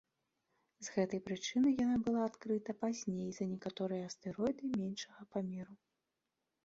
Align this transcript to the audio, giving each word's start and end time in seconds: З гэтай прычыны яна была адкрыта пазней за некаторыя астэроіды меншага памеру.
З 0.85 0.93
гэтай 0.95 1.19
прычыны 1.27 1.73
яна 1.83 1.97
была 2.07 2.21
адкрыта 2.29 2.71
пазней 2.85 3.29
за 3.39 3.45
некаторыя 3.53 4.09
астэроіды 4.09 4.73
меншага 4.81 5.21
памеру. 5.37 5.73